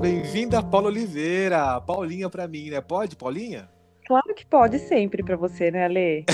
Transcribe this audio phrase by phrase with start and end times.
[0.00, 1.78] Bem-vinda, Paula Oliveira.
[1.82, 2.80] Paulinha para mim, né?
[2.80, 3.68] Pode, Paulinha?
[4.06, 6.24] Claro que pode sempre para você, né, Ale?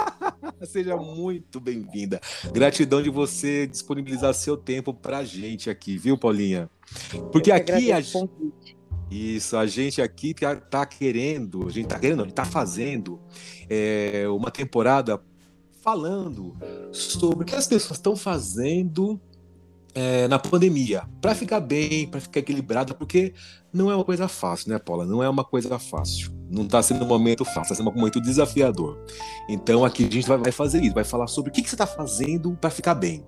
[0.64, 2.18] Seja muito bem-vinda.
[2.50, 6.70] Gratidão de você disponibilizar seu tempo para gente aqui, viu, Paulinha?
[7.30, 8.30] Porque aqui a gente.
[9.10, 13.20] Isso, a gente aqui tá, tá querendo, a gente tá querendo, a gente tá fazendo
[13.68, 15.20] é, uma temporada
[15.82, 16.56] falando
[16.90, 19.20] sobre o que as pessoas estão fazendo
[19.94, 23.34] é, na pandemia, para ficar bem, para ficar equilibrada, porque
[23.72, 25.04] não é uma coisa fácil, né, Paula?
[25.04, 26.32] Não é uma coisa fácil.
[26.50, 29.04] Não está sendo um momento fácil, está sendo um momento desafiador.
[29.48, 31.74] Então aqui a gente vai, vai fazer isso, vai falar sobre o que, que você
[31.74, 33.24] está fazendo para ficar bem.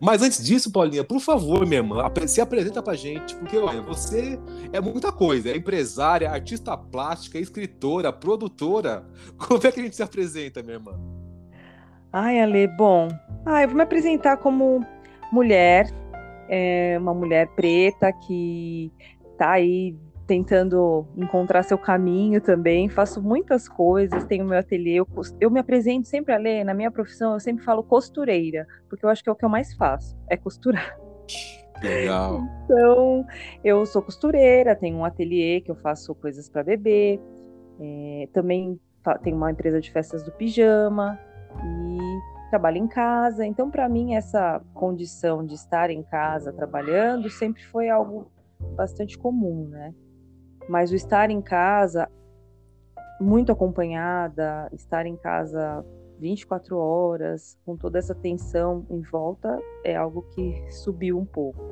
[0.00, 4.38] Mas antes disso, Paulinha, por favor, minha irmã, se apresenta pra gente, porque olha, você
[4.72, 9.04] é muita coisa, é empresária, artista plástica, escritora, produtora.
[9.36, 10.98] Como é que a gente se apresenta, minha irmã?
[12.12, 13.08] Ai, Ale, bom.
[13.44, 14.84] Ah, eu vou me apresentar como
[15.32, 15.86] mulher,
[16.48, 18.92] é uma mulher preta que
[19.32, 22.88] está aí tentando encontrar seu caminho também.
[22.88, 24.96] Faço muitas coisas, tenho meu ateliê.
[24.96, 25.08] Eu,
[25.40, 29.08] eu me apresento sempre a ler, na minha profissão, eu sempre falo costureira, porque eu
[29.08, 30.98] acho que é o que eu mais faço, é costurar.
[31.82, 32.42] Legal.
[32.64, 33.26] Então,
[33.64, 37.20] eu sou costureira, tenho um ateliê que eu faço coisas para bebê,
[37.80, 38.78] é, também
[39.22, 41.18] tenho uma empresa de festas do pijama
[41.64, 43.44] e trabalho em casa.
[43.46, 48.30] Então, para mim, essa condição de estar em casa trabalhando sempre foi algo
[48.74, 49.94] bastante comum, né?
[50.68, 52.08] Mas o estar em casa
[53.20, 55.84] muito acompanhada, estar em casa
[56.18, 61.62] 24 horas, com toda essa tensão em volta, é algo que subiu um pouco.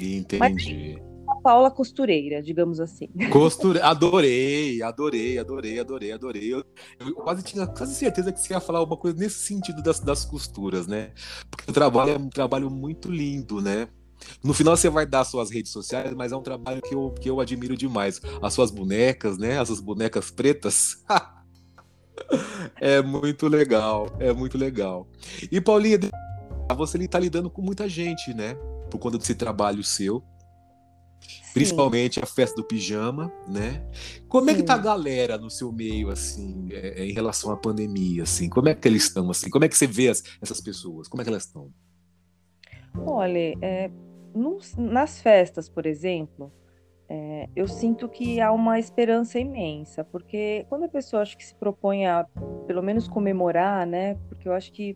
[0.00, 0.38] Entendi.
[0.38, 1.15] Mas,
[1.46, 3.06] Paula costureira, digamos assim.
[3.30, 3.80] Costure...
[3.80, 6.52] Adorei, adorei, adorei, adorei, adorei.
[6.52, 6.64] Eu,
[6.98, 10.24] eu, quase tinha quase certeza que você ia falar alguma coisa nesse sentido das, das
[10.24, 11.12] costuras, né?
[11.48, 13.86] Porque o trabalho é um trabalho muito lindo, né?
[14.42, 17.30] No final você vai dar suas redes sociais, mas é um trabalho que eu, que
[17.30, 18.20] eu admiro demais.
[18.42, 19.56] As suas bonecas, né?
[19.60, 21.04] As suas bonecas pretas.
[22.80, 25.06] é muito legal, é muito legal.
[25.52, 26.00] E Paulinha,
[26.76, 28.56] você está lidando com muita gente, né?
[28.90, 30.24] Por conta desse trabalho seu.
[31.56, 33.82] Principalmente a festa do pijama, né?
[34.28, 34.50] Como Sim.
[34.50, 38.24] é que tá a galera no seu meio, assim, é, é, em relação à pandemia,
[38.24, 38.46] assim?
[38.46, 39.48] Como é que eles estão, assim?
[39.48, 41.08] Como é que você vê as, essas pessoas?
[41.08, 41.72] Como é que elas estão?
[43.06, 43.90] Olha, é,
[44.34, 46.52] nos, nas festas, por exemplo,
[47.08, 51.54] é, eu sinto que há uma esperança imensa, porque quando a pessoa acho que se
[51.54, 52.26] propõe a,
[52.66, 54.16] pelo menos, comemorar, né?
[54.28, 54.94] Porque eu acho que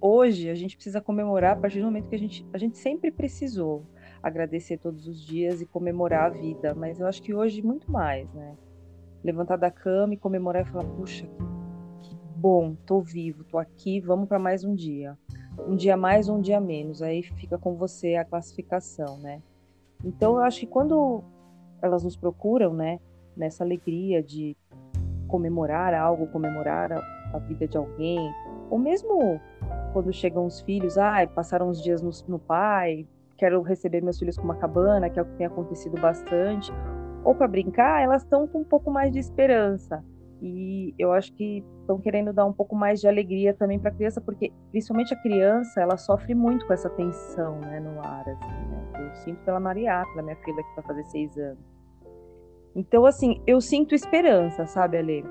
[0.00, 3.10] hoje a gente precisa comemorar a partir do momento que a gente, a gente sempre
[3.10, 3.84] precisou
[4.22, 8.32] agradecer todos os dias e comemorar a vida, mas eu acho que hoje muito mais,
[8.32, 8.56] né?
[9.24, 11.26] Levantar da cama e comemorar e falar, puxa,
[12.02, 15.16] que bom, tô vivo, tô aqui, vamos para mais um dia.
[15.66, 19.42] Um dia mais, um dia menos, aí fica com você a classificação, né?
[20.04, 21.22] Então eu acho que quando
[21.82, 23.00] elas nos procuram, né,
[23.36, 24.56] nessa alegria de
[25.28, 27.00] comemorar algo, comemorar a,
[27.34, 28.18] a vida de alguém,
[28.70, 29.40] ou mesmo
[29.92, 33.06] quando chegam os filhos, ah, passaram uns dias no, no pai,
[33.40, 36.70] quero receber meus filhos com uma cabana, que é o que tem acontecido bastante,
[37.24, 40.04] ou para brincar, elas estão com um pouco mais de esperança.
[40.42, 43.94] E eu acho que estão querendo dar um pouco mais de alegria também para a
[43.94, 48.68] criança, porque principalmente a criança, ela sofre muito com essa tensão, né, no ar, assim,
[48.68, 48.90] né?
[49.06, 51.64] Eu sinto pela Maria, pela minha filha que vai fazer seis anos.
[52.74, 55.24] Então, assim, eu sinto esperança, sabe, Ale?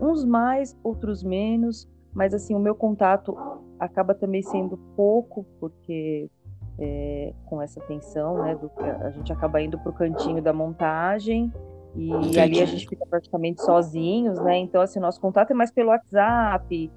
[0.00, 3.36] Uns mais, outros menos, mas assim, o meu contato
[3.78, 6.30] acaba também sendo pouco, porque
[6.78, 8.54] é, com essa tensão, né?
[8.54, 11.52] Do, a gente acaba indo para o cantinho da montagem
[11.94, 12.40] e Entendi.
[12.40, 14.58] ali a gente fica praticamente sozinhos, né?
[14.58, 16.90] Então, assim, nosso contato é mais pelo WhatsApp,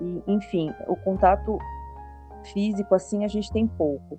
[0.00, 1.58] e, enfim, o contato
[2.52, 4.18] físico, assim, a gente tem pouco.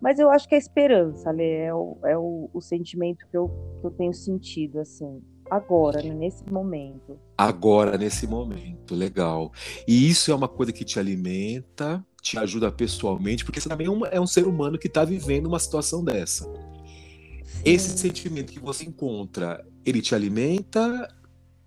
[0.00, 3.48] Mas eu acho que a esperança, Lê, é, o, é o, o sentimento que eu,
[3.80, 5.22] que eu tenho sentido, assim,
[5.56, 7.18] agora, né, nesse momento.
[7.36, 9.52] Agora, nesse momento, legal.
[9.86, 13.90] E isso é uma coisa que te alimenta, te ajuda pessoalmente, porque você também é
[13.90, 16.44] um, é ser humano que está vivendo uma situação dessa.
[16.44, 17.62] Sim.
[17.64, 21.08] Esse sentimento que você encontra, ele te alimenta?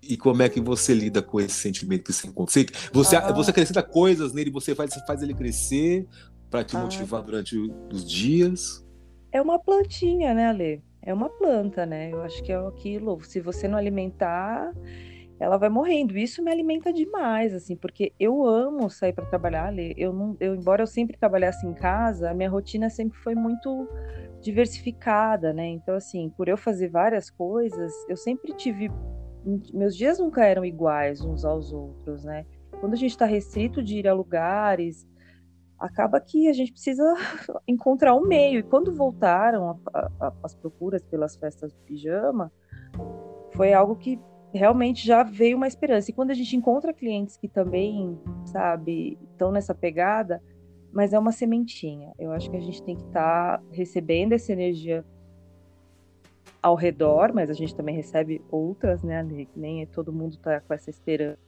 [0.02, 2.54] E como é que você lida com esse sentimento que você encontra?
[2.54, 3.32] Você, você, ah.
[3.32, 6.08] você acrescenta coisas nele, você faz, faz ele crescer
[6.50, 6.82] para te ah.
[6.82, 7.58] motivar durante
[7.92, 8.86] os dias?
[9.32, 10.84] É uma plantinha, né, Ale?
[11.08, 12.12] É uma planta, né?
[12.12, 13.18] Eu acho que é aquilo.
[13.22, 14.74] Se você não alimentar,
[15.40, 16.18] ela vai morrendo.
[16.18, 19.74] Isso me alimenta demais, assim, porque eu amo sair para trabalhar.
[19.96, 23.88] Eu não, eu, embora eu sempre trabalhasse em casa, a minha rotina sempre foi muito
[24.42, 25.68] diversificada, né?
[25.68, 28.92] Então, assim, por eu fazer várias coisas, eu sempre tive.
[29.74, 32.46] Meus dias nunca eram iguais uns aos outros, né?
[32.82, 35.08] Quando a gente está restrito de ir a lugares,
[35.80, 37.04] acaba que a gente precisa
[37.68, 38.60] encontrar um meio.
[38.60, 42.52] E quando voltaram a, a, as procuras pelas festas do pijama,
[43.54, 44.20] foi algo que
[44.54, 46.12] realmente já veio uma esperança.
[46.12, 50.42] E quando a gente encontra clientes que também, sabe, estão nessa pegada,
[50.92, 52.14] mas é uma sementinha.
[52.18, 55.06] Eu acho que a gente tem que estar tá recebendo essa energia
[56.62, 59.26] ao redor, mas a gente também recebe outras, né,
[59.56, 61.40] nem todo mundo está com essa esperança.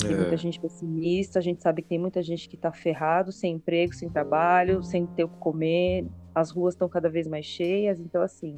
[0.00, 0.36] Tem muita é.
[0.36, 4.08] gente pessimista, a gente sabe que tem muita gente que está ferrado, sem emprego, sem
[4.08, 8.56] trabalho, sem ter o que comer, as ruas estão cada vez mais cheias, então assim,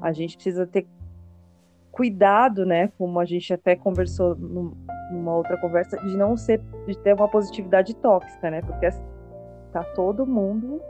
[0.00, 0.86] a gente precisa ter
[1.90, 7.14] cuidado, né, como a gente até conversou numa outra conversa, de não ser, de ter
[7.14, 9.02] uma positividade tóxica, né, porque assim,
[9.72, 10.80] tá todo mundo,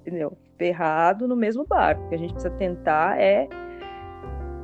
[0.00, 3.48] entendeu, ferrado no mesmo barco, o que a gente precisa tentar é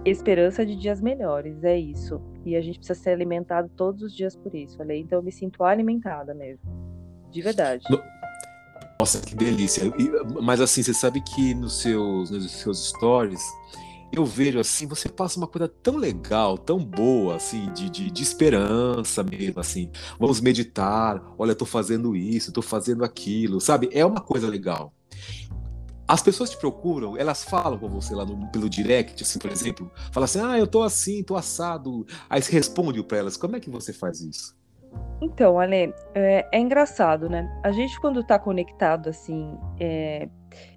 [0.04, 2.20] esperança de dias melhores, é isso.
[2.44, 4.76] E a gente precisa ser alimentado todos os dias por isso.
[4.76, 6.64] Falei, então eu me sinto alimentada mesmo.
[7.30, 7.84] De verdade.
[9.00, 9.84] Nossa, que delícia.
[10.42, 13.42] Mas assim, você sabe que nos seus, nos seus stories,
[14.12, 18.22] eu vejo assim, você passa uma coisa tão legal, tão boa, assim, de, de, de
[18.22, 19.90] esperança mesmo, assim.
[20.20, 23.88] Vamos meditar, olha, eu tô fazendo isso, tô fazendo aquilo, sabe?
[23.90, 24.92] É uma coisa legal.
[26.12, 29.90] As pessoas te procuram, elas falam com você lá no, pelo direct, assim, por exemplo,
[30.12, 32.06] fala assim, ah, eu tô assim, tô assado.
[32.28, 34.54] Aí você responde para elas, como é que você faz isso?
[35.22, 37.50] Então, Ale, é, é engraçado, né?
[37.64, 40.28] A gente quando tá conectado, assim, é,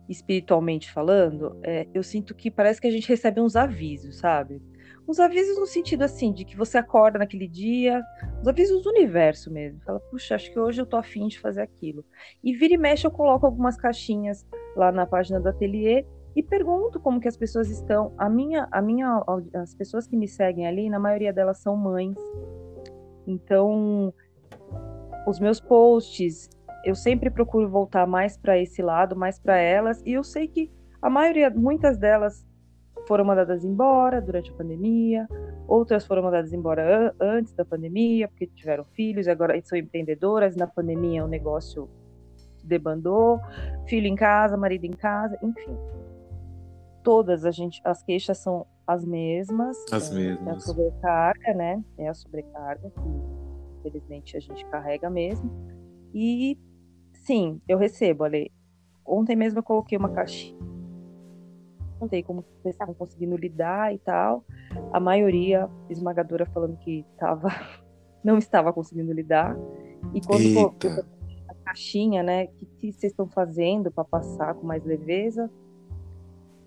[0.07, 4.61] espiritualmente falando, é, eu sinto que parece que a gente recebe uns avisos, sabe?
[5.05, 8.01] Uns avisos no sentido assim, de que você acorda naquele dia,
[8.41, 9.81] os avisos do universo mesmo.
[9.81, 12.05] Fala, puxa, acho que hoje eu tô afim de fazer aquilo.
[12.41, 16.05] E vira e mexe, eu coloco algumas caixinhas lá na página do ateliê
[16.35, 18.13] e pergunto como que as pessoas estão.
[18.17, 19.23] A minha, a minha,
[19.53, 22.17] as pessoas que me seguem ali, na maioria delas são mães.
[23.25, 24.13] Então,
[25.25, 26.49] os meus posts,
[26.83, 30.71] eu sempre procuro voltar mais para esse lado, mais para elas, e eu sei que
[31.01, 32.45] a maioria, muitas delas
[33.07, 35.27] foram mandadas embora durante a pandemia,
[35.67, 41.23] outras foram mandadas embora antes da pandemia, porque tiveram filhos, agora são empreendedoras, na pandemia
[41.23, 41.89] o negócio
[42.65, 43.39] debandou,
[43.87, 45.77] filho em casa, marido em casa, enfim.
[47.03, 49.77] Todas a gente, as queixas são as mesmas.
[49.91, 50.47] As é, mesmas.
[50.47, 51.83] É a sobrecarga, né?
[51.97, 55.49] É a sobrecarga que, infelizmente, a gente carrega mesmo.
[56.13, 56.57] E,
[57.13, 58.51] sim, eu recebo, Ale.
[59.05, 60.75] Ontem mesmo eu coloquei uma caixinha
[62.05, 64.45] perguntei como vocês estavam conseguindo lidar e tal.
[64.91, 67.49] A maioria esmagadora falando que tava,
[68.23, 69.55] não estava conseguindo lidar.
[70.13, 71.03] E quando a
[71.65, 75.49] caixinha, né, o que, vocês estão fazendo para passar com mais leveza?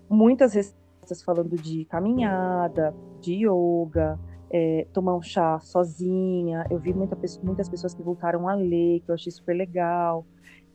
[0.09, 4.19] Muitas respostas falando de caminhada, de yoga,
[4.51, 6.65] é, tomar um chá sozinha.
[6.69, 10.25] Eu vi muita, muitas pessoas que voltaram a ler, que eu achei super legal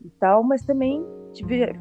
[0.04, 1.04] e tal, mas também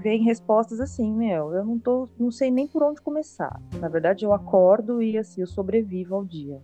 [0.01, 3.61] vem respostas assim, meu, eu não tô, não sei nem por onde começar.
[3.79, 6.61] Na verdade, eu acordo e assim, eu sobrevivo ao dia.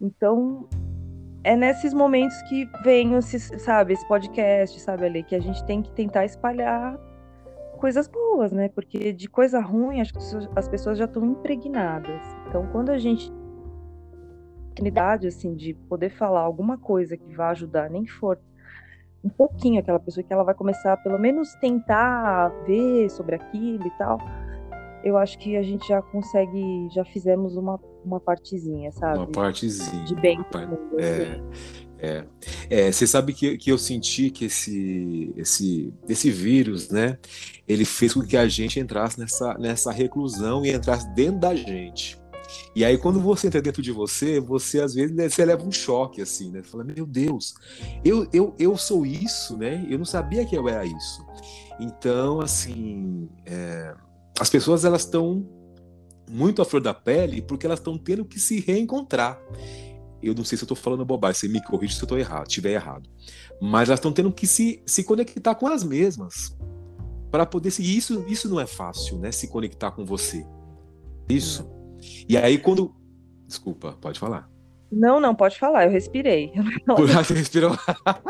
[0.00, 0.66] Então,
[1.42, 5.82] é nesses momentos que vem esses, sabe, esse podcast, sabe, ali, que a gente tem
[5.82, 6.98] que tentar espalhar
[7.78, 8.68] coisas boas, né?
[8.68, 10.20] Porque de coisa ruim, acho que
[10.54, 12.20] as pessoas já estão impregnadas.
[12.46, 13.32] Então, quando a gente
[14.80, 18.38] oportunidade assim de poder falar alguma coisa que vá ajudar, nem for
[19.22, 23.90] um pouquinho aquela pessoa que ela vai começar pelo menos tentar ver sobre aquilo e
[23.98, 24.18] tal,
[25.04, 29.18] eu acho que a gente já consegue, já fizemos uma, uma partezinha, sabe?
[29.18, 30.04] Uma partezinha.
[30.04, 30.38] De bem.
[30.98, 31.42] é, assim.
[31.98, 32.24] é,
[32.68, 37.18] é, você sabe que, que eu senti que esse, esse, esse vírus, né?
[37.66, 42.20] Ele fez com que a gente entrasse nessa, nessa reclusão e entrasse dentro da gente.
[42.74, 45.72] E aí, quando você entra dentro de você, você às vezes né, você leva um
[45.72, 46.62] choque, assim, né?
[46.62, 47.54] Você fala, meu Deus,
[48.04, 49.86] eu, eu, eu sou isso, né?
[49.88, 51.24] Eu não sabia que eu era isso.
[51.78, 53.94] Então, assim, é,
[54.38, 55.46] as pessoas elas estão
[56.30, 59.40] muito à flor da pele porque elas estão tendo que se reencontrar.
[60.22, 62.46] Eu não sei se eu estou falando bobagem, você me corrige se eu estou errado,
[62.46, 63.08] estiver errado.
[63.60, 66.56] Mas elas estão tendo que se, se conectar com elas mesmas
[67.30, 69.32] para poder se isso isso não é fácil, né?
[69.32, 70.46] Se conectar com você.
[71.28, 71.68] Isso.
[72.28, 72.94] E aí, quando.
[73.46, 74.48] Desculpa, pode falar.
[74.92, 76.52] Não, não, pode falar, eu respirei.
[76.96, 77.76] Você respirou?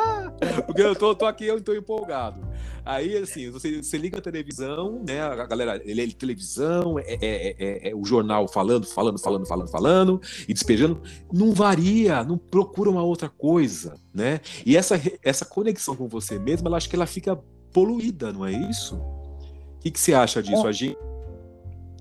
[0.67, 2.47] Porque eu tô, tô, aqui, eu tô empolgado.
[2.85, 5.23] Aí, assim, você, você liga a televisão, né?
[5.23, 9.71] A galera, ele é televisão, é, é, é, é, o jornal falando, falando, falando, falando,
[9.71, 11.01] falando, e despejando.
[11.33, 14.41] Não varia, não procura uma outra coisa, né?
[14.67, 17.37] E essa, essa conexão com você mesmo, ela acho que ela fica
[17.73, 18.97] poluída, não é isso?
[18.97, 20.67] O que, que você acha disso?
[20.67, 20.99] A gente...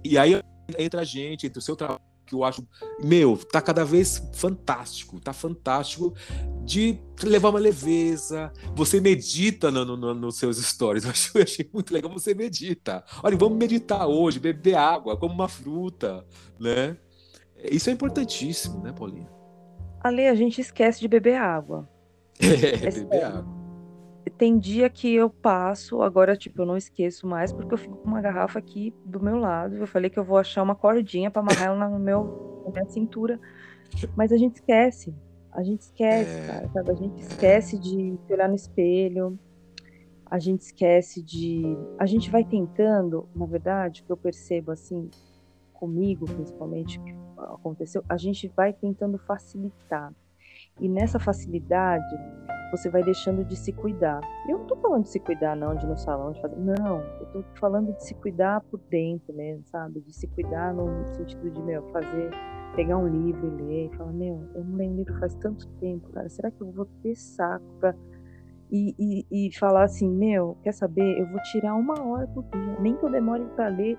[0.04, 0.42] E aí
[0.78, 2.66] entra a gente, entre o seu trabalho que eu acho,
[3.04, 6.14] meu, tá cada vez fantástico, tá fantástico
[6.64, 8.54] de levar uma leveza.
[8.76, 11.04] Você medita no, no, nos seus stories.
[11.10, 12.12] Eu, achei, eu achei muito legal.
[12.14, 13.04] Você medita.
[13.24, 16.24] Olha, vamos meditar hoje, beber água, como uma fruta,
[16.60, 16.96] né?
[17.64, 19.30] Isso é importantíssimo, né, Paulinha?
[20.02, 21.90] Ali a gente esquece de beber água.
[22.42, 23.59] É, é beber água.
[24.40, 28.08] Tem dia que eu passo, agora, tipo, eu não esqueço mais, porque eu fico com
[28.08, 29.76] uma garrafa aqui do meu lado.
[29.76, 32.86] Eu falei que eu vou achar uma cordinha para amarrar ela no meu, na minha
[32.86, 33.38] cintura.
[34.16, 35.14] Mas a gente esquece.
[35.52, 36.48] A gente esquece, é...
[36.48, 36.92] cara, sabe?
[36.92, 39.38] A gente esquece de olhar no espelho.
[40.26, 41.64] A gente esquece de.
[41.98, 45.10] A gente vai tentando, na verdade, que eu percebo assim,
[45.74, 50.14] comigo principalmente, que aconteceu, a gente vai tentando facilitar.
[50.80, 52.16] E nessa facilidade,
[52.72, 54.22] você vai deixando de se cuidar.
[54.48, 56.56] Eu não tô falando de se cuidar, não, de ir no salão, de fazer.
[56.58, 60.02] Não, eu tô falando de se cuidar por dentro mesmo, sabe?
[60.02, 62.32] De se cuidar no sentido de, meu, fazer,
[62.76, 66.10] pegar um livro e ler e falar, meu, eu não leio livro faz tanto tempo,
[66.12, 66.30] cara.
[66.30, 67.96] Será que eu vou ter saco pra.
[68.72, 71.20] E, e, e falar assim, meu, quer saber?
[71.20, 72.80] Eu vou tirar uma hora por dia.
[72.80, 73.98] Nem que eu demore para ler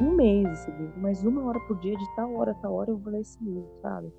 [0.00, 2.90] um mês esse livro, mas uma hora por dia, de tal hora a tal hora,
[2.90, 4.12] eu vou ler esse livro, sabe?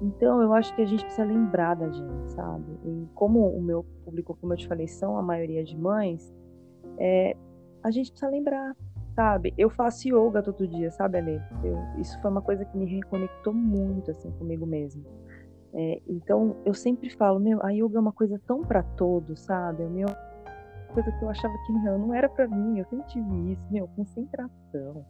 [0.00, 2.72] Então, eu acho que a gente precisa lembrar da gente, sabe?
[2.84, 6.34] E como o meu público, como eu te falei, são a maioria de mães,
[6.98, 7.36] é,
[7.82, 8.76] a gente precisa lembrar,
[9.14, 9.54] sabe?
[9.56, 11.40] Eu faço yoga todo dia, sabe, Ale?
[11.62, 15.04] Eu, isso foi uma coisa que me reconectou muito, assim, comigo mesmo.
[15.72, 19.84] É, então, eu sempre falo, meu, a yoga é uma coisa tão para todos, sabe?
[19.84, 20.08] Meu,
[20.92, 23.88] coisa que eu achava que meu, não era para mim, eu sempre tive isso, meu,
[23.88, 25.04] concentração.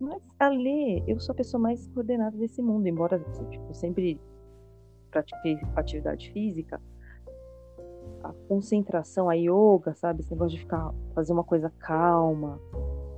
[0.00, 3.18] Mas a ler, eu sou a pessoa mais coordenada desse mundo, embora
[3.50, 4.20] tipo, sempre
[5.10, 6.80] pratiquei atividade física,
[8.22, 10.20] a concentração, a yoga, sabe?
[10.20, 12.60] Esse negócio de ficar, fazer uma coisa calma,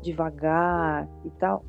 [0.03, 1.65] devagar e tal.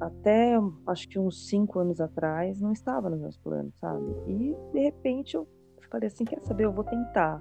[0.00, 0.54] Até
[0.86, 4.04] acho que uns cinco anos atrás não estava nos meus planos, sabe?
[4.26, 5.46] E de repente eu
[5.90, 6.64] falei assim: quer saber?
[6.64, 7.40] Eu vou tentar.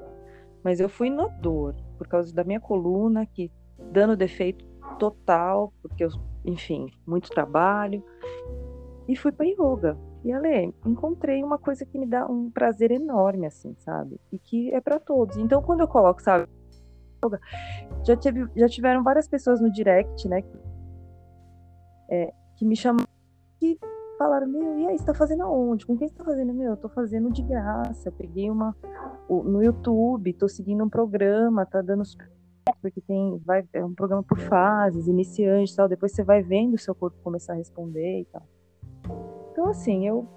[0.63, 3.51] Mas eu fui na dor, por causa da minha coluna, que
[3.91, 4.63] dando defeito
[4.99, 6.09] total, porque eu
[6.45, 8.03] enfim, muito trabalho.
[9.07, 9.97] E fui para yoga.
[10.23, 14.19] E Ale, encontrei uma coisa que me dá um prazer enorme, assim, sabe?
[14.31, 15.37] E que é para todos.
[15.37, 16.47] Então, quando eu coloco, sabe,
[17.23, 17.39] yoga,
[18.03, 20.59] já, teve, já tiveram várias pessoas no direct, né, que,
[22.09, 23.07] é, que me chamaram
[23.59, 23.77] que
[24.17, 25.85] falaram, meu, e aí, você tá fazendo aonde?
[25.85, 26.53] Com quem você tá fazendo?
[26.53, 28.09] Meu, eu tô fazendo de graça.
[28.09, 28.75] Eu peguei uma
[29.29, 32.03] no YouTube, tô seguindo um programa, tá dando
[32.81, 35.87] porque tem vai é um programa por fases, iniciante, tal.
[35.87, 38.43] Depois você vai vendo o seu corpo começar a responder e tal.
[39.51, 40.27] Então assim, eu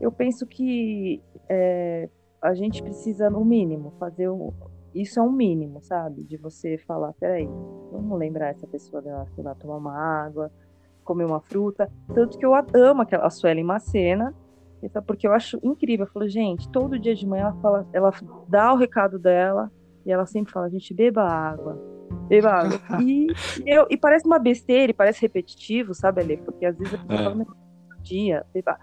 [0.00, 2.08] eu penso que é,
[2.42, 4.52] a gente precisa no mínimo fazer o,
[4.94, 6.22] isso é um mínimo, sabe?
[6.22, 7.48] De você falar, peraí,
[7.90, 10.52] vamos lembrar essa pessoa dela, sei lá, tomar uma água,
[11.02, 11.90] comer uma fruta.
[12.14, 14.32] Tanto que eu amo aquela, a Suelen Macena,
[15.06, 16.06] porque eu acho incrível.
[16.06, 18.12] Eu falo, gente, todo dia de manhã ela fala, ela
[18.46, 19.70] dá o recado dela,
[20.04, 21.80] e ela sempre fala, gente, beba água.
[22.28, 22.80] Beba água.
[23.02, 23.26] E,
[23.66, 26.36] eu, e parece uma besteira, e parece repetitivo, sabe, Ale?
[26.38, 27.24] Porque às vezes a pessoa é.
[27.24, 27.46] fala,
[28.02, 28.78] dia, beba.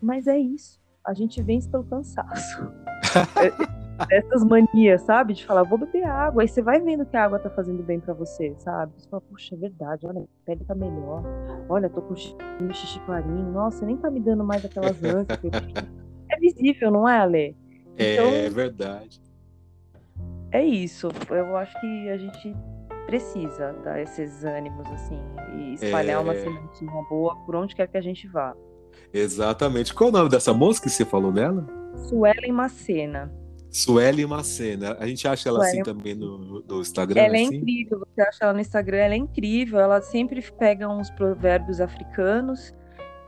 [0.00, 0.80] Mas é isso.
[1.06, 2.72] A gente vence pelo cansaço.
[4.10, 5.34] Essas manias, sabe?
[5.34, 6.42] De falar, vou beber água.
[6.42, 8.92] Aí você vai vendo que a água tá fazendo bem para você, sabe?
[8.96, 11.24] Você fala, puxa, é verdade, olha, a pele tá melhor.
[11.68, 13.50] Olha, tô com xixi clarinho.
[13.50, 15.40] Nossa, nem tá me dando mais aquelas ânsias.
[16.30, 17.56] é visível, não é, Ale?
[17.96, 19.27] É então, é verdade
[20.52, 21.08] é isso.
[21.30, 22.54] Eu acho que a gente
[23.06, 25.18] precisa dar esses ânimos, assim,
[25.56, 26.18] e espalhar é...
[26.18, 28.54] uma sementinha boa por onde quer que a gente vá.
[29.12, 29.94] Exatamente.
[29.94, 31.66] Qual é o nome dessa moça que você falou nela?
[31.96, 33.32] Suelen Macena.
[33.70, 34.96] Suelen Macena.
[34.98, 35.80] A gente acha ela Suelen...
[35.80, 37.20] assim também no, no Instagram?
[37.20, 37.56] Ela é assim?
[37.56, 38.06] incrível.
[38.06, 39.80] Você acha ela no Instagram, ela é incrível.
[39.80, 42.74] Ela sempre pega uns provérbios africanos,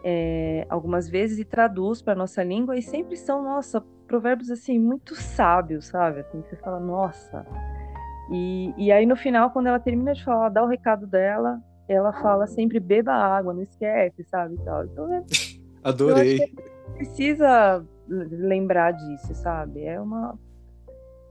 [0.05, 5.15] é, algumas vezes, e traduz para nossa língua, e sempre são, nossa, provérbios assim muito
[5.15, 6.21] sábios, sabe?
[6.21, 7.47] Assim, você fala, nossa.
[8.29, 12.13] E, e aí no final, quando ela termina de falar, dá o recado dela, ela
[12.15, 14.57] fala sempre beba água, não esquece, sabe?
[14.65, 14.85] Tal.
[14.85, 15.23] Então é,
[15.85, 16.41] Adorei.
[16.97, 19.85] precisa lembrar disso, sabe?
[19.85, 20.37] É uma.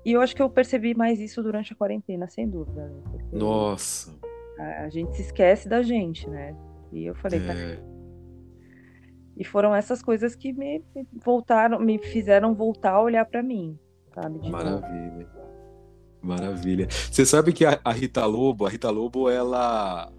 [0.05, 2.87] E eu acho que eu percebi mais isso durante a quarentena, sem dúvida.
[2.87, 3.19] Né?
[3.33, 4.15] Nossa.
[4.57, 6.55] A, a, gente se esquece da gente, né?
[6.93, 7.77] E eu falei, é.
[9.39, 10.83] E foram essas coisas que me
[11.23, 13.79] voltaram, me fizeram voltar a olhar para mim,
[14.13, 14.49] sabe?
[14.49, 15.29] Maravilha.
[15.33, 15.39] Novo.
[16.21, 16.87] Maravilha.
[17.09, 20.11] Você sabe que a, a, Rita Lobo, a Rita Lobo, ela,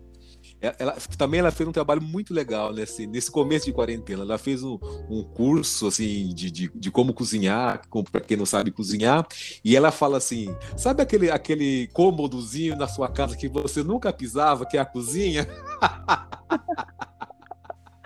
[0.58, 4.22] ela, também ela fez um trabalho muito legal nesse, nesse começo de quarentena.
[4.22, 4.78] Ela fez um,
[5.10, 9.26] um curso assim de, de, de como cozinhar, para quem não sabe cozinhar,
[9.62, 14.64] e ela fala assim: sabe aquele, aquele cômodozinho na sua casa que você nunca pisava,
[14.64, 15.46] que é a cozinha?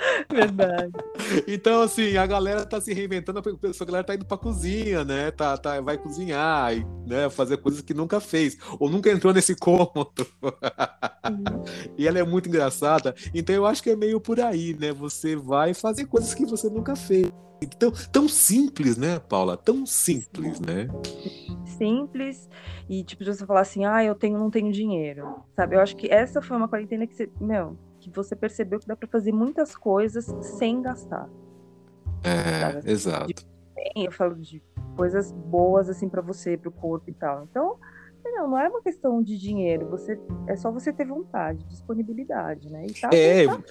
[0.30, 0.92] Verdade.
[1.46, 5.30] Então, assim, a galera tá se reinventando, a galera tá indo pra cozinha, né?
[5.30, 7.28] Tá, tá, vai cozinhar, e, né?
[7.30, 10.26] Fazer coisas que nunca fez, ou nunca entrou nesse cômodo.
[10.42, 11.64] Uhum.
[11.96, 13.14] e ela é muito engraçada.
[13.34, 14.92] Então, eu acho que é meio por aí, né?
[14.92, 17.30] Você vai fazer coisas que você nunca fez.
[17.78, 19.56] Tão, tão simples, né, Paula?
[19.56, 20.88] Tão simples, né?
[21.78, 22.48] Simples
[22.88, 25.76] e tipo você falar assim, ah, eu tenho, não tenho dinheiro, sabe?
[25.76, 27.78] Eu acho que essa foi uma quarentena que você, meu,
[28.10, 31.28] que você percebeu que dá para fazer muitas coisas sem gastar.
[32.22, 33.26] É, assim, exato.
[33.26, 33.46] De,
[33.96, 34.62] eu falo de
[34.96, 37.44] coisas boas assim para você, para o corpo e tal.
[37.44, 37.78] Então,
[38.24, 42.86] não, não é uma questão de dinheiro, você é só você ter vontade, disponibilidade, né?
[42.86, 43.46] E tá, é.
[43.46, 43.62] Tá,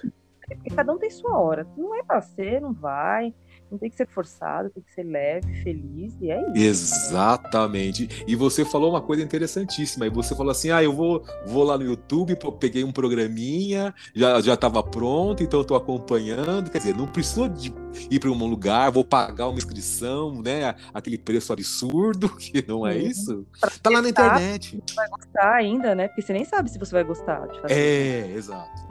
[0.74, 1.66] cada um tem sua hora.
[1.76, 3.34] Não é para ser, não vai
[3.74, 6.94] não tem que ser forçado, tem que ser leve, feliz, e é isso.
[6.94, 8.24] Exatamente.
[8.26, 10.06] E você falou uma coisa interessantíssima.
[10.06, 14.40] E você falou assim: ah, eu vou, vou lá no YouTube, peguei um programinha, já,
[14.40, 16.70] já estava pronto, então eu tô acompanhando.
[16.70, 17.74] Quer dizer, não precisou de
[18.10, 20.74] ir para um lugar, vou pagar uma inscrição, né?
[20.92, 23.44] Aquele preço absurdo, que não é isso.
[23.60, 24.80] Pra tá lá na internet.
[24.86, 26.08] Você vai gostar ainda, né?
[26.08, 27.48] Porque você nem sabe se você vai gostar.
[27.68, 28.84] É, exato.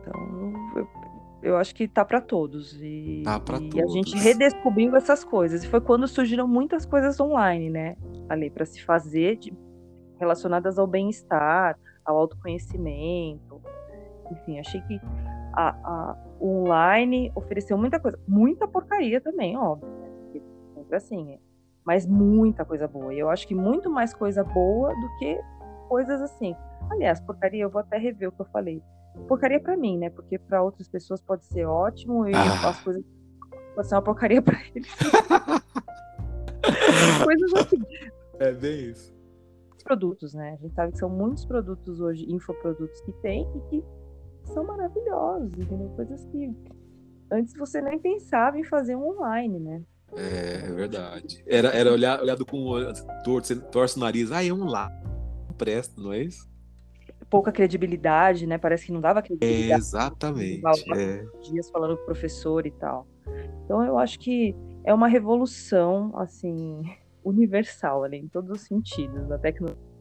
[0.00, 0.95] Então, eu
[1.46, 2.76] eu acho que tá para todos.
[2.82, 3.90] E, tá pra e todos.
[3.90, 5.62] a gente redescobriu essas coisas.
[5.62, 7.96] E foi quando surgiram muitas coisas online, né?
[8.28, 9.54] Ali, para se fazer, de,
[10.18, 13.62] relacionadas ao bem-estar, ao autoconhecimento.
[14.32, 15.00] Enfim, achei que
[15.52, 18.18] a, a, o online ofereceu muita coisa.
[18.26, 19.88] Muita porcaria também, óbvio.
[19.88, 20.40] Né?
[20.74, 21.32] Sempre assim.
[21.34, 21.38] É.
[21.84, 23.14] Mas muita coisa boa.
[23.14, 25.40] E eu acho que muito mais coisa boa do que
[25.88, 26.56] coisas assim.
[26.90, 28.82] Aliás, porcaria, eu vou até rever o que eu falei
[29.28, 30.10] porcaria para mim, né?
[30.10, 32.46] Porque para outras pessoas pode ser ótimo e ah.
[32.46, 33.04] eu faço coisas
[33.74, 34.88] pode ser uma porcaria para eles.
[37.22, 37.82] coisas assim.
[38.38, 39.14] É bem isso.
[39.84, 40.54] Produtos, né?
[40.54, 43.84] A gente sabe que são muitos produtos hoje, infoprodutos que tem e que
[44.52, 45.88] são maravilhosos, entendeu?
[45.90, 46.52] Coisas que
[47.30, 49.82] antes você nem pensava em fazer um online, né?
[50.16, 51.44] É, é verdade.
[51.46, 52.92] Era, era olhar, olhado com o
[53.22, 54.90] torce, torce o nariz, ah, é um lá.
[55.56, 56.48] Presta, não é isso?
[57.30, 58.58] Pouca credibilidade, né?
[58.58, 59.72] Parece que não dava credibilidade.
[59.72, 60.62] É, exatamente.
[60.94, 61.24] É.
[61.42, 63.06] Dias falando com o professor e tal.
[63.64, 66.82] Então eu acho que é uma revolução, assim,
[67.24, 69.96] universal ali, em todos os sentidos, da tecnologia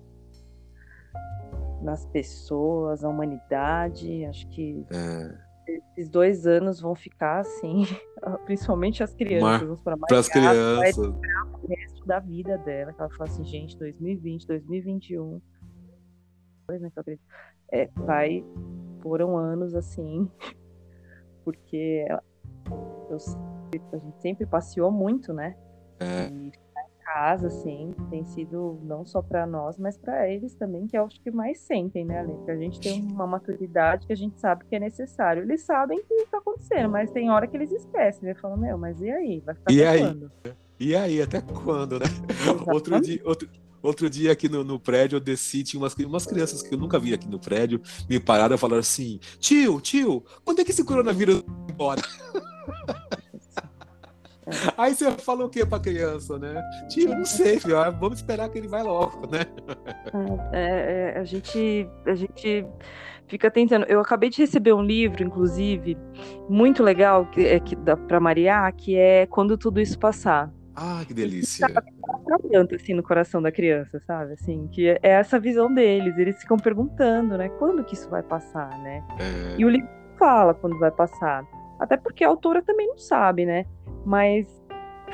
[1.86, 4.26] nas pessoas, na humanidade.
[4.26, 5.36] Acho que é.
[5.68, 7.86] esses dois anos vão ficar assim,
[8.46, 10.98] principalmente as crianças, para as crianças.
[10.98, 12.92] o resto da vida dela.
[12.92, 15.42] Que ela fala assim, gente, 2020, 2021
[16.68, 17.24] né, que eu acredito,
[17.72, 18.44] é, vai,
[19.02, 20.30] foram anos assim,
[21.44, 22.06] porque
[23.10, 23.18] eu,
[23.94, 25.56] a gente sempre passeou muito, né?
[26.00, 26.28] É.
[26.28, 30.88] E ficar em casa, assim, tem sido não só para nós, mas para eles também,
[30.88, 32.34] que é o que mais sentem, né, Ale?
[32.44, 35.44] Que a gente tem uma maturidade que a gente sabe que é necessário.
[35.44, 38.36] Eles sabem que está acontecendo, mas tem hora que eles esquecem, né?
[38.36, 39.40] Falam, meu, mas e aí?
[39.46, 40.02] Vai ficar e aí?
[40.02, 40.32] quando?
[40.78, 42.06] E aí, até quando, né?
[42.68, 43.48] Outro dia, outro,
[43.86, 46.98] Outro dia aqui no, no, prédio eu desci, tinha umas, umas crianças que eu nunca
[46.98, 50.84] vi aqui no prédio, me pararam e falaram assim: tio, tio, quando é que esse
[50.84, 52.02] coronavírus vai embora?
[54.78, 56.64] Aí você fala o que pra criança, né?
[56.90, 59.42] Tio, não sei, filho, ah, vamos esperar que ele vai logo, né?
[60.52, 61.88] É, é, a gente.
[62.06, 62.66] A gente
[63.28, 63.86] fica tentando.
[63.86, 65.98] Eu acabei de receber um livro, inclusive,
[66.50, 70.52] muito legal, que, é, que para Maria, que é Quando Tudo Isso Passar.
[70.76, 71.68] Ah, que delícia.
[72.52, 74.34] Tanto assim no coração da criança, sabe?
[74.34, 76.18] Assim, que é essa visão deles.
[76.18, 77.50] Eles ficam perguntando, né?
[77.50, 79.04] Quando que isso vai passar, né?
[79.20, 79.56] É...
[79.58, 81.46] E o livro fala quando vai passar.
[81.80, 83.66] Até porque a autora também não sabe, né?
[84.06, 84.48] Mas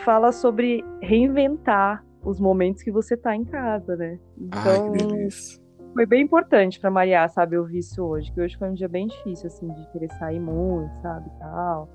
[0.03, 4.19] fala sobre reinventar os momentos que você tá em casa, né?
[4.37, 5.61] Então, Ai, que delícia.
[5.93, 9.07] Foi bem importante para Maria, sabe, ouvir isso hoje, que hoje foi um dia bem
[9.07, 11.89] difícil, assim, de querer sair muito, sabe, tal.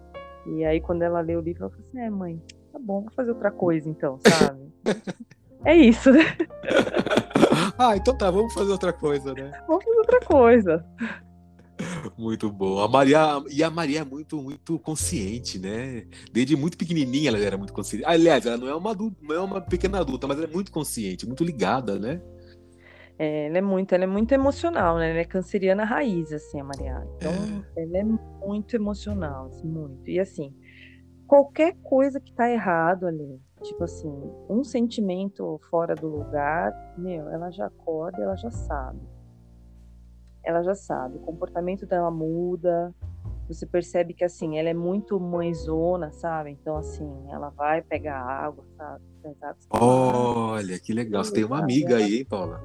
[0.47, 2.43] E aí, quando ela leu o livro, ela falou assim, é, mãe,
[2.77, 4.61] tá bom, vou fazer outra coisa então, sabe?
[5.65, 6.21] é isso, né?
[7.79, 9.51] ah, então tá, vamos fazer outra coisa, né?
[9.67, 10.85] Vamos fazer outra coisa.
[12.17, 12.79] Muito bom.
[12.81, 16.07] A Maria, e a Maria é muito, muito consciente, né?
[16.33, 18.05] Desde muito pequenininha ela era muito consciente.
[18.05, 20.71] Aliás, ela não é uma adulta, não é uma pequena adulta, mas ela é muito
[20.71, 22.21] consciente, muito ligada, né?
[23.19, 25.11] É, ela é muito, ela é muito emocional, né?
[25.11, 27.03] Ela é canceriana raiz, assim, a Maria.
[27.17, 27.33] Então,
[27.77, 27.83] é.
[27.83, 30.09] ela é muito emocional, assim, muito.
[30.09, 30.55] E assim,
[31.27, 34.12] qualquer coisa que tá errado ali, tipo assim,
[34.49, 39.01] um sentimento fora do lugar, meu, ela já acorda, ela já sabe.
[40.45, 42.95] Ela já sabe, o comportamento dela muda,
[43.49, 46.51] você percebe que assim, ela é muito mãezona, sabe?
[46.51, 49.05] Então assim, ela vai pegar água, sabe?
[49.71, 51.25] Olha, que legal.
[51.25, 52.61] Você tem uma amiga aí, hein, Paula?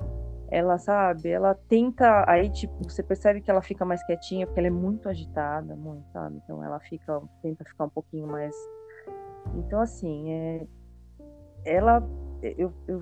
[0.51, 4.67] Ela sabe, ela tenta, aí tipo, você percebe que ela fica mais quietinha, porque ela
[4.67, 6.41] é muito agitada, muito, sabe?
[6.43, 8.53] Então ela fica, tenta ficar um pouquinho mais.
[9.55, 10.67] Então, assim, é,
[11.63, 12.05] ela,
[12.43, 13.01] eu, eu,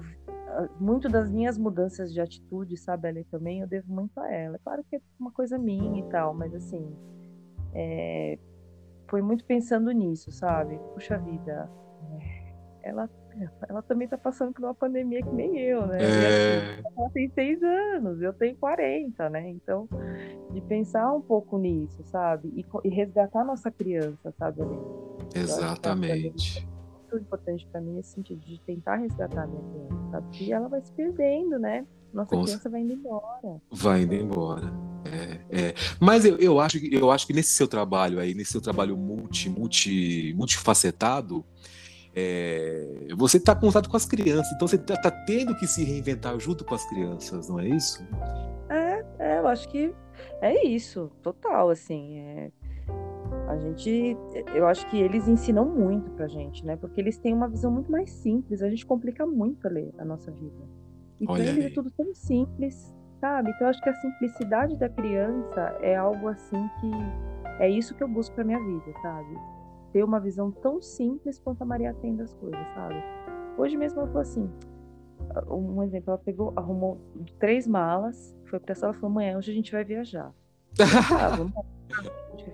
[0.80, 4.60] muito das minhas mudanças de atitude, sabe, ali também, eu devo muito a ela.
[4.64, 6.96] Claro que é uma coisa minha e tal, mas assim,
[7.74, 8.38] é,
[9.08, 10.80] foi muito pensando nisso, sabe?
[10.94, 11.68] Puxa vida,
[12.22, 12.39] é,
[12.84, 13.10] ela
[13.70, 15.98] ela também tá passando por uma pandemia que nem eu, né?
[16.02, 16.74] É...
[16.74, 19.50] Assim, ela tem seis anos, eu tenho 40, né?
[19.50, 19.88] Então,
[20.52, 22.50] de pensar um pouco nisso, sabe?
[22.50, 24.62] E, e resgatar a nossa criança, sabe?
[25.34, 26.68] Exatamente.
[26.68, 30.44] É muito importante para mim nesse sentido de tentar resgatar a minha criança, sabe?
[30.44, 31.86] E ela vai se perdendo, né?
[32.14, 32.44] Nossa Com...
[32.44, 33.62] criança vai indo embora.
[33.72, 34.74] Vai indo embora.
[35.06, 35.74] É, é.
[36.00, 39.50] Mas eu, eu, acho, eu acho que nesse seu trabalho aí, nesse seu trabalho multi,
[39.50, 41.46] multi, multifacetado,
[42.20, 45.84] é, você está em contato com as crianças, então você está tá tendo que se
[45.84, 48.06] reinventar junto com as crianças, não é isso?
[48.70, 49.94] É, é eu acho que
[50.42, 52.20] é isso, total, assim.
[52.20, 52.52] É,
[53.48, 54.18] a gente,
[54.54, 56.76] eu acho que eles ensinam muito pra gente, né?
[56.76, 60.06] Porque eles têm uma visão muito mais simples, a gente complica muito a, ler, a
[60.06, 60.68] nossa vida.
[61.20, 63.50] E pra eles é tudo tão simples, sabe?
[63.50, 66.92] Então eu acho que a simplicidade da criança é algo assim que
[67.60, 69.36] é isso que eu busco pra minha vida, sabe?
[69.92, 72.96] Ter uma visão tão simples quanto a Maria tem das coisas, sabe?
[73.58, 74.50] Hoje mesmo ela falou assim,
[75.50, 77.00] um exemplo, ela pegou, arrumou
[77.40, 80.34] três malas, foi pra sala e falou, mãe, hoje a gente vai viajar.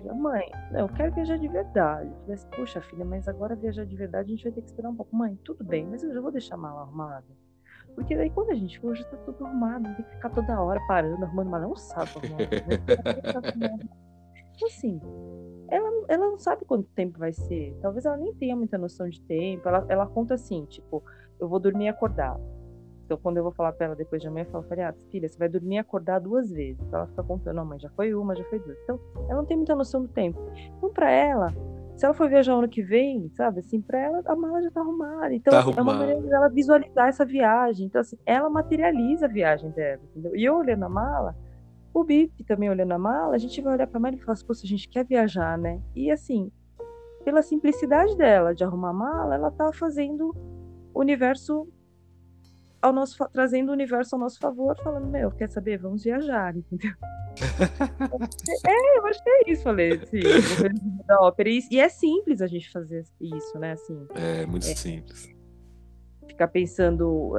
[0.09, 2.09] Ah, mãe, eu quero viajar de verdade.
[2.09, 4.67] Eu falei assim, Puxa, filha, mas agora viajar de verdade a gente vai ter que
[4.67, 5.15] esperar um pouco.
[5.15, 7.25] Mãe, tudo bem, mas eu já vou deixar a mala arrumada.
[7.93, 10.61] Porque daí quando a gente for, já tá tudo arrumado, não tem que ficar toda
[10.61, 11.65] hora parando, arrumando mala.
[11.65, 12.37] É um saco arrumar.
[12.37, 14.05] Né?
[14.55, 15.01] Então, assim,
[16.07, 17.77] ela, não sabe quanto tempo vai ser.
[17.81, 19.67] Talvez ela nem tenha muita noção de tempo.
[19.67, 21.03] Ela, ela conta assim, tipo,
[21.39, 22.39] eu vou dormir e acordar.
[23.05, 25.37] Então, quando eu vou falar pra ela depois de amanhã, eu falo, ah, filha, você
[25.37, 26.81] vai dormir e acordar duas vezes.
[26.81, 28.77] Então, ela fica contando, não, mãe, já foi uma, já foi duas.
[28.83, 30.39] Então, ela não tem muita noção do tempo.
[30.77, 31.53] Então, pra ela,
[31.95, 34.81] se ela for viajar ano que vem, sabe, assim, pra ela, a mala já tá
[34.81, 35.33] arrumada.
[35.35, 37.85] Então, tá é uma maneira dela visualizar essa viagem.
[37.85, 40.35] Então, assim, ela materializa a viagem dela, entendeu?
[40.35, 41.35] E eu olhando a mala,
[41.95, 44.33] o Bip também olhando a mala, a gente vai olhar para a mala e falar
[44.33, 45.81] assim, a gente quer viajar, né?
[45.95, 46.51] E assim,
[47.23, 50.35] pela simplicidade dela de arrumar a mala, ela tá fazendo
[50.93, 51.65] o universo
[52.81, 55.77] ao nosso trazendo o universo ao nosso favor, falando, meu, quer saber?
[55.77, 56.91] Vamos viajar, entendeu?
[58.67, 59.97] é, eu acho que é isso, falei,
[61.07, 61.49] da ópera.
[61.49, 63.71] E, e é simples a gente fazer isso, né?
[63.71, 65.34] Assim, é muito é, simples
[66.27, 67.33] ficar pensando,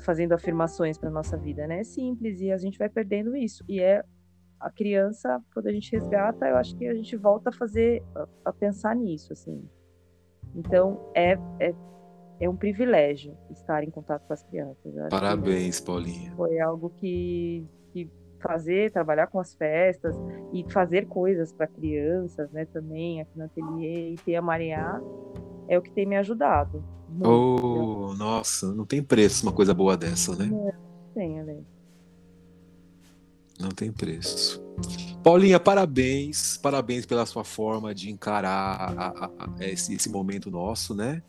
[0.00, 1.80] fazendo afirmações para nossa vida, né?
[1.80, 3.64] É simples e a gente vai perdendo isso.
[3.68, 4.02] E é
[4.60, 8.02] a criança, quando a gente resgata, eu acho que a gente volta a fazer,
[8.44, 9.62] a, pensar nisso, assim.
[10.54, 11.74] Então, é, é,
[12.40, 14.94] é um privilégio estar em contato com as crianças.
[15.10, 16.32] Parabéns, Paulinha.
[16.34, 20.16] Foi algo que, que fazer, trabalhar com as festas
[20.52, 25.00] e fazer coisas para crianças, né, também aqui no ateliê e ter a Mariá
[25.68, 26.82] é o que tem me ajudado.
[27.08, 27.28] Muito.
[27.28, 30.46] Oh, nossa, não tem preço uma coisa boa dessa, né?
[30.46, 30.72] Não,
[31.14, 31.64] tem, Ale.
[33.58, 34.62] Não tem preço.
[35.22, 40.94] Paulinha, parabéns, parabéns pela sua forma de encarar a, a, a, esse, esse, momento nosso,
[40.94, 41.22] né?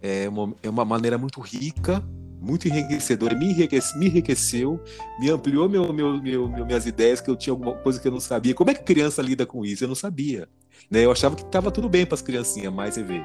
[0.00, 2.04] É uma, é uma maneira muito rica,
[2.40, 4.80] muito enriquecedora, me, enriquece, me enriqueceu,
[5.18, 8.20] me ampliou meu, meu, meu, minhas ideias, que eu tinha alguma coisa que eu não
[8.20, 8.54] sabia.
[8.54, 9.84] Como é que criança lida com isso?
[9.84, 10.48] Eu não sabia.
[10.90, 11.04] Né?
[11.04, 13.24] Eu achava que estava tudo bem para as criancinhas, mas você vê,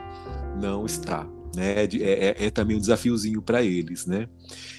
[0.60, 1.84] não está né?
[1.84, 4.30] É, é, é também um desafiozinho para eles, né?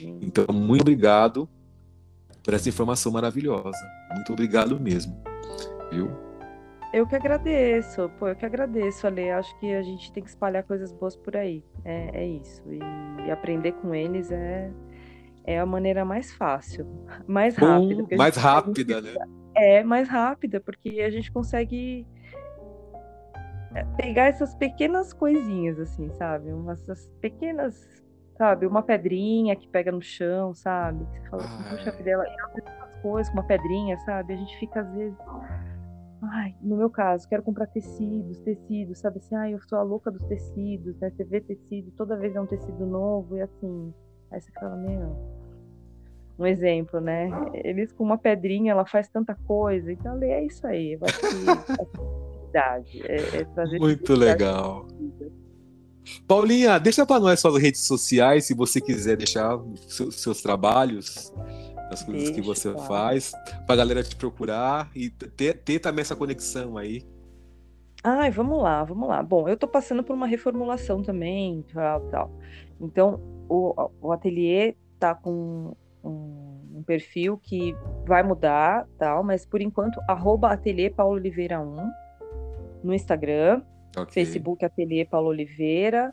[0.01, 1.49] Então, muito obrigado
[2.43, 3.79] por essa informação maravilhosa.
[4.15, 5.21] Muito obrigado mesmo,
[5.91, 6.09] viu?
[6.93, 9.31] Eu que agradeço, pô, eu que agradeço, Ale.
[9.31, 11.63] Acho que a gente tem que espalhar coisas boas por aí.
[11.85, 12.63] É, é isso.
[12.73, 12.79] E,
[13.27, 14.71] e, aprender com eles é,
[15.45, 16.87] é a maneira mais fácil,
[17.27, 18.03] mais rápida.
[18.05, 19.15] Bom, mais rápida, né?
[19.55, 22.07] É, mais rápida, porque a gente consegue
[23.97, 26.53] pegar essas pequenas coisinhas, assim, sabe?
[26.53, 27.87] Umas essas pequenas,
[28.37, 28.67] sabe?
[28.67, 31.05] Uma pedrinha que pega no chão, sabe?
[31.05, 34.33] Você fala assim, puxa vida, ela as coisas com uma pedrinha, sabe?
[34.33, 35.19] A gente fica às vezes.
[36.21, 40.11] Ai, no meu caso, quero comprar tecidos, tecidos, sabe assim, ai, eu sou a louca
[40.11, 41.11] dos tecidos, né?
[41.11, 43.95] Você vê tecido, toda vez é um tecido novo e assim.
[44.31, 45.17] Aí você fala, meu,
[46.39, 47.31] um exemplo, né?
[47.53, 49.93] Eles com uma pedrinha, ela faz tanta coisa.
[49.93, 50.99] Então, é isso aí.
[50.99, 52.18] Que
[53.05, 54.87] É, é trazer Muito legal.
[56.27, 59.59] Paulinha, deixa para nós suas redes sociais, se você quiser deixar
[59.89, 61.33] seus, seus trabalhos,
[61.91, 62.87] as coisas Deixa, que você claro.
[62.87, 63.33] faz,
[63.67, 67.03] para a galera te procurar e ter, ter também essa conexão aí.
[68.03, 69.23] Ai, vamos lá, vamos lá.
[69.23, 72.31] Bom, eu estou passando por uma reformulação também, tal, tal.
[72.81, 77.75] Então, o, o ateliê está com um, um, perfil que
[78.07, 81.91] vai mudar, tal, mas por enquanto, arroba Ateliê Paulo Oliveira 1
[82.83, 83.63] no Instagram,
[83.97, 84.25] okay.
[84.25, 86.11] Facebook Ateliê Paulo Oliveira.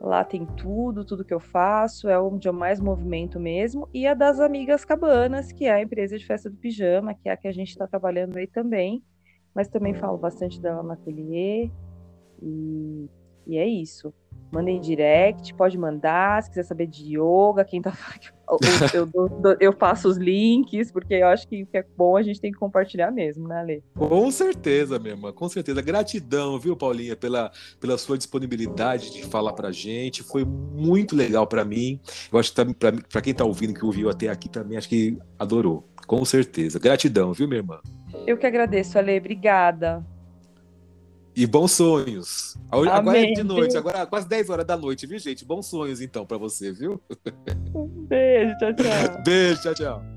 [0.00, 3.88] Lá tem tudo, tudo que eu faço, é onde eu mais movimento mesmo.
[3.94, 7.32] E a das Amigas Cabanas, que é a empresa de festa do pijama, que é
[7.32, 9.02] a que a gente está trabalhando aí também.
[9.54, 11.70] Mas também falo bastante dela no ateliê.
[12.42, 13.08] E,
[13.46, 14.12] e é isso.
[14.50, 16.42] Mandem direct, pode mandar.
[16.42, 17.92] Se quiser saber de yoga, quem tá.
[18.94, 22.22] Eu, eu, eu, passo os links, porque eu acho que o que é bom a
[22.22, 23.84] gente tem que compartilhar mesmo, né, Ale?
[23.96, 25.82] Com certeza, minha irmã, com certeza.
[25.82, 30.22] Gratidão, viu, Paulinha, pela, pela sua disponibilidade de falar pra gente.
[30.22, 32.00] Foi muito legal para mim.
[32.32, 35.84] Eu acho que para quem tá ouvindo, que ouviu até aqui também, acho que adorou.
[36.06, 36.78] Com certeza.
[36.78, 37.80] Gratidão, viu, minha irmã?
[38.26, 39.18] Eu que agradeço, Ale.
[39.18, 40.06] Obrigada.
[41.36, 42.56] E bons sonhos.
[42.70, 45.44] Agora é de noite, agora é quase 10 horas da noite, viu, gente?
[45.44, 46.98] Bons sonhos, então, para você, viu?
[47.74, 49.22] Um beijo, tchau, tchau.
[49.22, 50.15] Beijo, tchau, tchau.